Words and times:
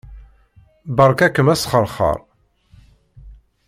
Beṛka-kem 0.95 1.47
asxeṛxeṛ. 1.53 2.19